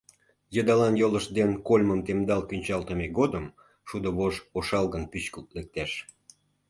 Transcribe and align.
Йыдалан 0.55 0.95
йолышт 1.01 1.29
ден 1.37 1.51
кольмым 1.67 1.99
темдал 2.07 2.41
кӱнчалтыме 2.49 3.07
годым 3.17 3.45
шудо 3.87 4.09
вож 4.17 4.35
ошалгын 4.57 5.03
пӱчкылт 5.11 5.49
лектеш. 5.55 5.91